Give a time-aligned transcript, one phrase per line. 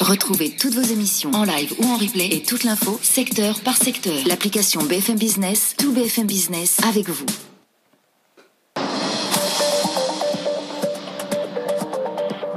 [0.00, 4.14] Retrouvez toutes vos émissions en live ou en replay et toute l'info secteur par secteur.
[4.26, 7.24] L'application BFM Business, tout BFM Business avec vous.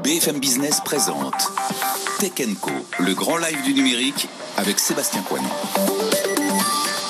[0.03, 1.51] BFM Business présente
[2.19, 5.49] Tech Co, le grand live du numérique avec Sébastien Coinon.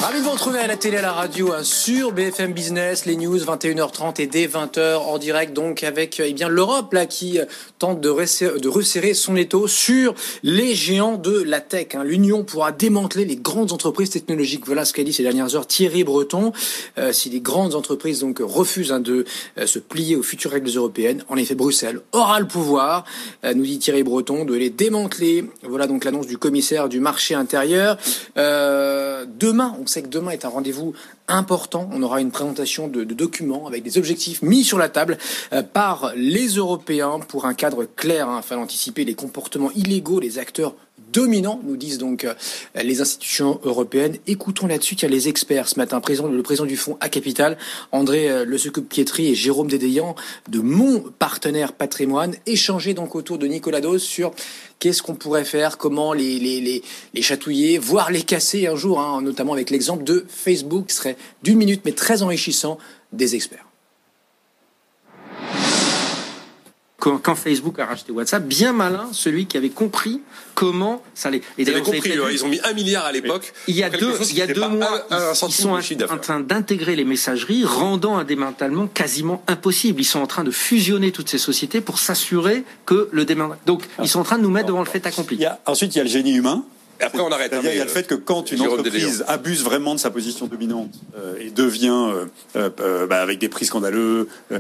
[0.10, 3.16] Ravi de vous retrouver à la télé, à la radio, hein, sur BFM Business, les
[3.16, 7.46] news 21h30 et dès 20h en direct, donc avec eh bien l'Europe là qui euh,
[7.78, 11.90] tente de resserrer, son étau sur les géants de la tech.
[11.94, 12.04] hein.
[12.04, 14.66] L'Union pourra démanteler les grandes entreprises technologiques.
[14.66, 16.54] Voilà ce qu'a dit ces dernières heures Thierry Breton.
[16.98, 19.26] Euh, si les grandes entreprises donc refusent hein, de
[19.60, 23.06] euh, se plier aux futures règles européennes, en effet Bruxelles aura le pouvoir,
[23.44, 25.46] euh, nous dit Thierry Breton, de les démanteler.
[25.62, 28.00] Voilà donc l'annonce du commissaire du marché intérieur.
[28.38, 30.94] Euh, demain, on sait que demain est un rendez-vous
[31.28, 31.90] important.
[31.94, 35.18] On aura une présentation de, documents avec des objectifs mis sur la table
[35.54, 40.38] euh, par les Européens pour un cadre clair hein, afin d'anticiper les comportements illégaux des
[40.38, 40.74] acteurs
[41.14, 42.34] dominants, nous disent donc euh,
[42.76, 44.18] les institutions européennes.
[44.28, 47.10] Écoutons là-dessus, il y a les experts ce matin, président, le président du fonds A
[47.10, 47.58] Capital,
[47.92, 50.16] André euh, Le Secup-Pietri et Jérôme Dédéian
[50.50, 54.32] de mon partenaire patrimoine, échanger donc autour de Nicolas Dose sur
[54.80, 59.00] qu'est-ce qu'on pourrait faire, comment les, les, les, les chatouiller, voire les casser un jour,
[59.00, 62.78] hein, notamment avec l'exemple de Facebook, qui serait d'une minute mais très enrichissant
[63.14, 63.69] des experts.
[67.00, 70.22] Quand, quand Facebook a racheté WhatsApp, bien malin celui qui avait compris
[70.54, 71.42] comment ça allait.
[71.58, 73.54] Et d'ailleurs, compris, ils ont mis un milliard à l'époque.
[73.68, 75.72] il y a deux, il y a deux mois, un- un ils, sont
[76.12, 80.02] en train d'intégrer les messageries, rendant un démantèlement quasiment impossible.
[80.02, 83.62] Ils sont en train de fusionner toutes ces sociétés pour s'assurer que le démantèlement.
[83.66, 85.38] Donc, ils sont en train de nous mettre devant le fait accompli.
[85.38, 86.66] Il y a, ensuite, il y a le génie humain.
[87.02, 87.54] Et après, on arrête.
[87.54, 90.12] hein, il y a le fait que quand une Jérôme entreprise abuse vraiment de sa
[90.12, 92.26] position dominante euh, et devient, euh,
[92.58, 94.60] euh, euh, bah, avec des prix scandaleux, euh,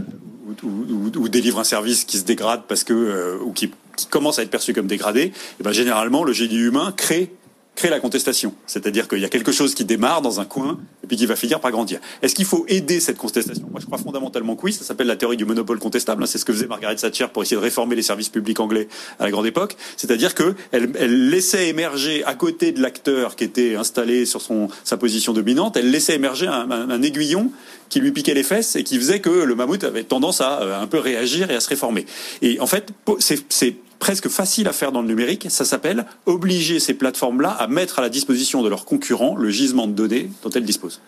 [0.63, 4.07] ou, ou- ou- délivre un service qui se dégrade parce que, euh, ou qui, qui
[4.07, 7.31] commence à être perçu comme dégradé, et ben, généralement, le génie humain crée
[7.79, 8.53] crée la contestation.
[8.67, 11.37] C'est-à-dire qu'il y a quelque chose qui démarre dans un coin et puis qui va
[11.37, 11.99] finir par grandir.
[12.21, 13.67] Est-ce qu'il faut aider cette contestation?
[13.71, 14.73] Moi, je crois fondamentalement que oui.
[14.73, 16.27] Ça s'appelle la théorie du monopole contestable.
[16.27, 19.23] C'est ce que faisait Margaret Thatcher pour essayer de réformer les services publics anglais à
[19.23, 19.77] la grande époque.
[19.95, 24.97] C'est-à-dire que elle, laissait émerger à côté de l'acteur qui était installé sur son, sa
[24.97, 27.49] position dominante, elle laissait émerger un, un- aiguillon
[27.87, 30.81] qui lui piquait les fesses et qui faisait que le mammouth avait tendance à euh,
[30.81, 32.05] un peu réagir et à se réformer.
[32.41, 32.89] Et en fait,
[33.19, 35.47] c'est presque facile à faire dans le numérique.
[35.49, 39.87] Ça s'appelle obliger ces plateformes-là à mettre à la disposition de leurs concurrents le gisement
[39.87, 41.01] de données dont elles disposent.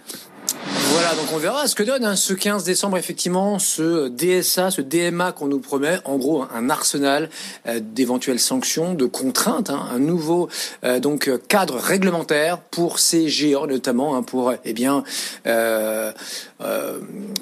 [0.94, 4.82] Voilà, donc on verra ce que donne hein, ce 15 décembre, effectivement, ce DSA, ce
[4.82, 7.30] DMA qu'on nous promet, en gros un arsenal
[7.66, 10.50] euh, d'éventuelles sanctions, de contraintes, hein, un nouveau
[10.84, 14.76] euh, donc euh, cadre réglementaire pour ces géants, notamment hein, pour eh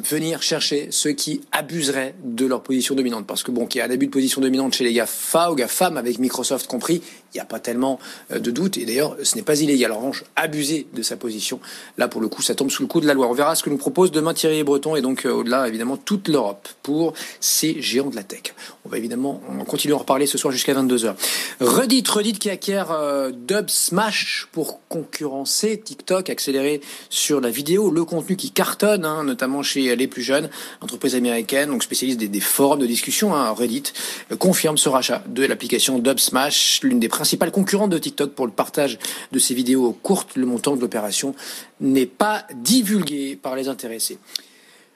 [0.03, 3.25] venir chercher ceux qui abuseraient de leur position dominante.
[3.25, 5.55] Parce que bon, qu'il y a un abus de position dominante chez les GAFA ou
[5.55, 7.01] GAFAM, avec Microsoft compris,
[7.33, 7.99] il n'y a pas tellement
[8.31, 8.77] euh, de doute.
[8.77, 9.91] Et d'ailleurs, ce n'est pas illégal.
[9.91, 11.59] En revanche, abuser de sa position,
[11.97, 13.27] là pour le coup, ça tombe sous le coup de la loi.
[13.27, 16.27] On verra ce que nous propose demain Thierry Breton et donc euh, au-delà, évidemment, toute
[16.27, 18.53] l'Europe pour ces géants de la tech.
[18.85, 21.15] On va évidemment on continue à en reparler ce soir jusqu'à 22h.
[21.59, 28.05] Reddit, Reddit qui acquiert euh, Dub Smash pour concurrencer TikTok, accélérer sur la vidéo, le
[28.05, 30.49] contenu qui cartonne, hein, notamment chez les plus jeunes,
[30.81, 33.35] entreprises américaines, donc spécialistes des, des forums de discussion.
[33.35, 33.83] Hein, Reddit
[34.31, 38.45] euh, confirme ce rachat de l'application Dub Smash, l'une des principales concurrentes de TikTok pour
[38.45, 38.97] le partage
[39.33, 40.37] de ces vidéos courtes.
[40.37, 41.35] Le montant de l'opération
[41.81, 44.19] n'est pas divulgué par les intéressés.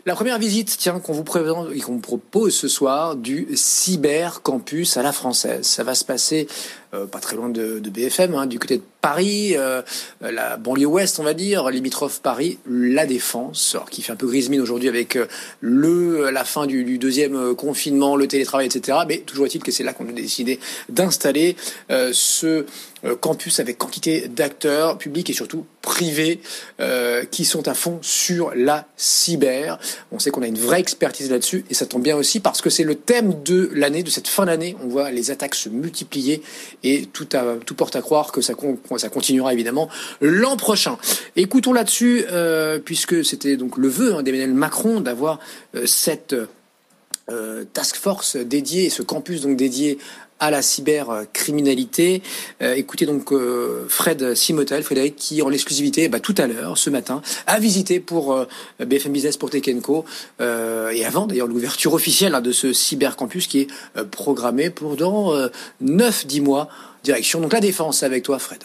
[0.06, 4.96] La première visite, tiens, qu'on vous présente et qu'on propose ce soir du Cyber Campus
[4.96, 5.66] à la française.
[5.66, 6.48] Ça va se passer
[7.12, 9.82] pas très loin de, de BFM, hein, du côté de Paris, euh,
[10.22, 14.48] la banlieue ouest, on va dire, limitrophe Paris, la Défense, qui fait un peu grise
[14.50, 15.28] mine aujourd'hui avec euh,
[15.60, 19.00] le la fin du, du, deuxième euh, confinement, le télétravail, etc.
[19.06, 20.58] Mais toujours est-il que c'est là qu'on a décidé
[20.88, 21.58] d'installer
[21.92, 22.66] euh, ce
[23.06, 26.40] euh, campus avec quantité d'acteurs publics et surtout privés
[26.80, 29.78] euh, qui sont à fond sur la cyber.
[30.14, 32.70] On sait qu'on a une vraie expertise là-dessus et ça tombe bien aussi parce que
[32.70, 34.78] c'est le thème de l'année, de cette fin d'année.
[34.82, 36.42] On voit les attaques se multiplier
[36.84, 37.26] et tout,
[37.76, 38.54] porte à croire que ça,
[38.98, 39.90] ça continuera évidemment
[40.22, 40.98] l'an prochain.
[41.36, 45.40] Écoutons là-dessus, euh, puisque c'était donc le vœu hein, d'Emmanuel Macron d'avoir
[45.76, 46.36] euh, cette
[47.30, 49.98] euh, task force dédiée, ce campus donc dédié
[50.44, 52.22] à la cybercriminalité.
[52.62, 56.90] Euh, écoutez donc euh, Fred Simotel, Frédéric, qui en l'exclusivité, bah, tout à l'heure, ce
[56.90, 58.46] matin, a visité pour euh,
[58.80, 60.06] BFM Business pour Tekenco,
[60.40, 63.68] et avant d'ailleurs l'ouverture officielle hein, de ce cybercampus qui est
[64.12, 65.34] programmé pour dans
[65.84, 66.70] 9-10 mois.
[67.04, 68.64] Direction donc la défense avec toi, Fred.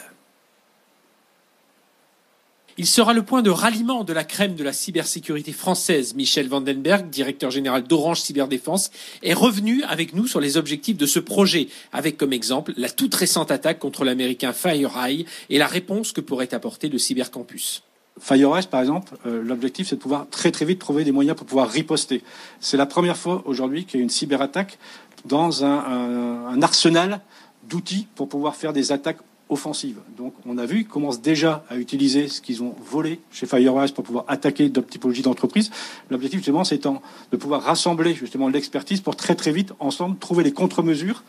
[2.80, 6.14] Il sera le point de ralliement de la crème de la cybersécurité française.
[6.14, 8.92] Michel Vandenberg, directeur général d'Orange Cyberdéfense,
[9.24, 13.16] est revenu avec nous sur les objectifs de ce projet, avec comme exemple la toute
[13.16, 17.82] récente attaque contre l'américain FireEye et la réponse que pourrait apporter le cybercampus.
[18.20, 21.48] FireEye, par exemple, euh, l'objectif c'est de pouvoir très très vite trouver des moyens pour
[21.48, 22.22] pouvoir riposter.
[22.60, 24.78] C'est la première fois aujourd'hui qu'il y a une cyberattaque
[25.24, 27.22] dans un, arsenal
[27.68, 29.98] d'outils pour pouvoir faire des attaques offensive.
[30.16, 33.92] Donc on a vu, ils commencent déjà à utiliser ce qu'ils ont volé chez Firewise
[33.92, 35.70] pour pouvoir attaquer d'autres typologies d'entreprises.
[36.10, 40.52] L'objectif justement c'est de pouvoir rassembler justement l'expertise pour très très vite ensemble trouver les
[40.52, 41.22] contre-mesures,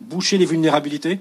[0.00, 1.20] boucher les vulnérabilités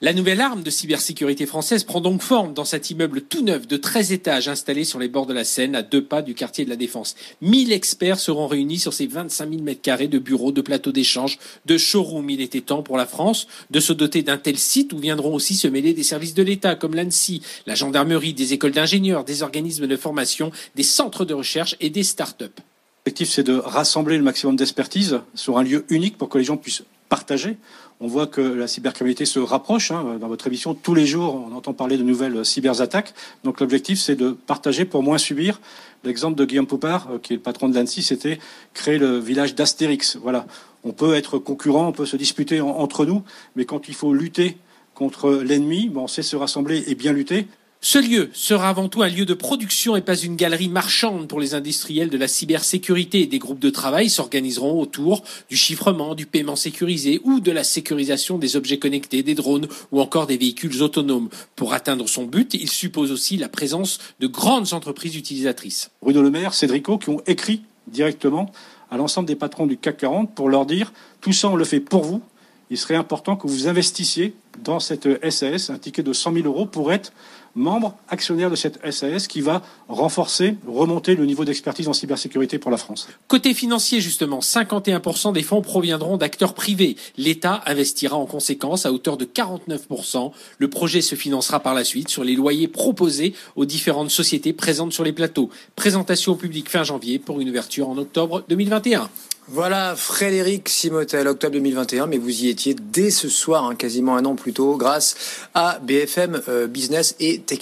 [0.00, 3.76] la nouvelle arme de cybersécurité française prend donc forme dans cet immeuble tout neuf de
[3.76, 6.70] 13 étages installé sur les bords de la Seine, à deux pas du quartier de
[6.70, 7.16] la Défense.
[7.40, 11.40] 1000 experts seront réunis sur ces 25 000 mètres carrés de bureaux, de plateaux d'échange,
[11.66, 12.30] de showrooms.
[12.30, 15.56] Il était temps pour la France de se doter d'un tel site où viendront aussi
[15.56, 19.88] se mêler des services de l'État comme l'ANSI, la gendarmerie, des écoles d'ingénieurs, des organismes
[19.88, 22.60] de formation, des centres de recherche et des start-up.
[23.04, 26.56] L'objectif, c'est de rassembler le maximum d'expertise sur un lieu unique pour que les gens
[26.56, 27.56] puissent partager.
[28.00, 29.90] On voit que la cybercriminalité se rapproche.
[29.90, 30.18] Hein.
[30.20, 33.12] Dans votre émission, tous les jours, on entend parler de nouvelles cyberattaques.
[33.42, 35.60] Donc l'objectif, c'est de partager pour moins subir.
[36.04, 38.38] L'exemple de Guillaume Poupard, qui est le patron de l'ANSI, c'était
[38.72, 40.16] créer le village d'Astérix.
[40.16, 40.46] Voilà.
[40.84, 43.24] On peut être concurrent, on peut se disputer entre nous,
[43.56, 44.58] mais quand il faut lutter
[44.94, 47.48] contre l'ennemi, bon, on sait se rassembler et bien lutter.
[47.80, 51.38] Ce lieu sera avant tout un lieu de production et pas une galerie marchande pour
[51.38, 53.26] les industriels de la cybersécurité.
[53.26, 58.36] Des groupes de travail s'organiseront autour du chiffrement, du paiement sécurisé ou de la sécurisation
[58.36, 61.28] des objets connectés, des drones ou encore des véhicules autonomes.
[61.54, 65.92] Pour atteindre son but, il suppose aussi la présence de grandes entreprises utilisatrices.
[66.02, 68.50] Bruno Le Maire, Cédrico, qui ont écrit directement
[68.90, 71.80] à l'ensemble des patrons du CAC 40 pour leur dire tout ça on le fait
[71.80, 72.22] pour vous.
[72.70, 76.66] Il serait important que vous investissiez dans cette SAS, un ticket de 100 000 euros
[76.66, 77.12] pour être
[77.58, 82.70] membre actionnaire de cette SAS qui va renforcer, remonter le niveau d'expertise en cybersécurité pour
[82.70, 83.08] la France.
[83.26, 86.96] Côté financier, justement, 51% des fonds proviendront d'acteurs privés.
[87.16, 90.32] L'État investira en conséquence à hauteur de 49%.
[90.58, 94.92] Le projet se financera par la suite sur les loyers proposés aux différentes sociétés présentes
[94.92, 95.50] sur les plateaux.
[95.76, 99.10] Présentation au public fin janvier pour une ouverture en octobre 2021.
[99.50, 104.26] Voilà, Frédéric Simotel, octobre 2021, mais vous y étiez dès ce soir, hein, quasiment un
[104.26, 105.16] an plus tôt, grâce
[105.54, 107.60] à BFM euh, Business et Tech.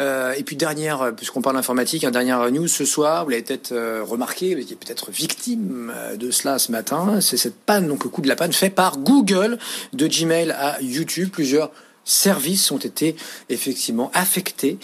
[0.00, 3.42] Euh, et puis dernière, euh, puisqu'on parle informatique, un dernière news ce soir, vous l'avez
[3.42, 8.04] peut-être euh, remarqué, vous étiez peut-être victime de cela ce matin, c'est cette panne, donc
[8.04, 9.58] le coup de la panne fait par Google
[9.94, 11.70] de Gmail à YouTube, plusieurs
[12.08, 13.16] services ont été
[13.48, 14.78] effectivement affectés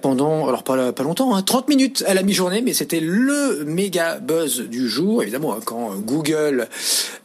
[0.00, 4.18] pendant, alors pas, pas longtemps, hein, 30 minutes à la mi-journée, mais c'était le méga
[4.18, 5.22] buzz du jour.
[5.22, 6.68] Évidemment, quand Google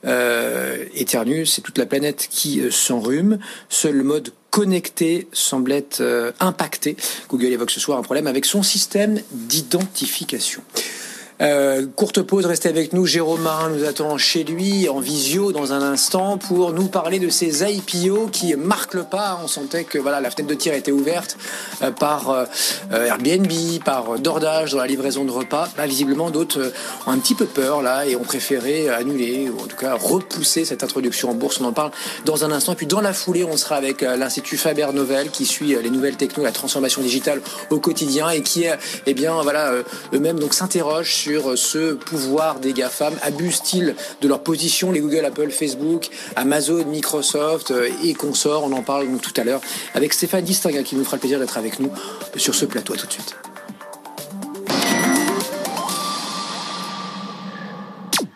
[0.06, 3.40] euh, éternue, c'est toute la planète qui s'enrhume.
[3.70, 6.98] Seul mode connecté semble être euh, impacté.
[7.30, 10.64] Google évoque ce soir un problème avec son système d'identification.
[11.40, 13.06] Euh, courte pause, restez avec nous.
[13.06, 17.30] Jérôme Marin nous attend chez lui en visio dans un instant pour nous parler de
[17.30, 19.40] ces IPO qui marquent le pas.
[19.44, 21.38] On sentait que voilà la fenêtre de tir était ouverte
[21.84, 22.46] euh, par euh,
[22.92, 23.52] Airbnb,
[23.86, 25.70] par Dordage dans la livraison de repas.
[25.78, 26.72] Bah, visiblement, d'autres
[27.06, 30.66] ont un petit peu peur là et ont préféré annuler ou en tout cas repousser
[30.66, 31.62] cette introduction en bourse.
[31.62, 31.92] On en parle
[32.26, 32.74] dans un instant.
[32.74, 36.16] Et puis dans la foulée, on sera avec l'Institut Faber Novel qui suit les nouvelles
[36.16, 38.66] techno, la transformation digitale au quotidien et qui,
[39.06, 39.72] eh bien, voilà,
[40.14, 43.14] eux-mêmes donc s'interrogent sur ce pouvoir des GAFAM.
[43.22, 49.08] Abusent-ils de leur position, les Google, Apple, Facebook, Amazon, Microsoft et consorts On en parle
[49.22, 49.62] tout à l'heure
[49.94, 51.92] avec Stéphane Distinga qui nous fera le plaisir d'être avec nous
[52.38, 52.96] sur ce plateau.
[52.96, 53.36] Tout de suite.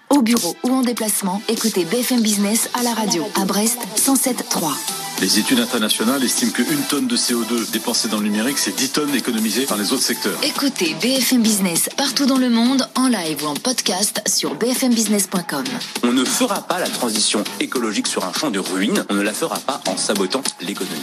[0.09, 5.00] Au bureau ou en déplacement, écoutez BFM Business à la radio à Brest 107.3.
[5.21, 9.13] Les études internationales estiment qu'une tonne de CO2 dépensée dans le numérique, c'est 10 tonnes
[9.13, 10.35] économisées dans les autres secteurs.
[10.41, 15.63] Écoutez BFM Business partout dans le monde, en live ou en podcast sur bfmbusiness.com.
[16.01, 19.31] On ne fera pas la transition écologique sur un champ de ruines, on ne la
[19.31, 20.97] fera pas en sabotant l'économie.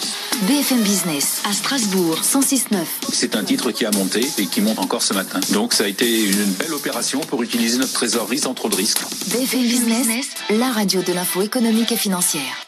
[0.49, 2.79] BFM Business à Strasbourg 106.9.
[3.13, 5.39] C'est un titre qui a monté et qui monte encore ce matin.
[5.53, 9.03] Donc ça a été une belle opération pour utiliser notre trésorerie sans trop de risques.
[9.29, 12.68] BFM Business, la radio de l'info économique et financière.